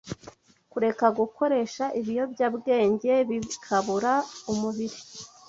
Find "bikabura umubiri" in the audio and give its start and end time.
3.29-4.99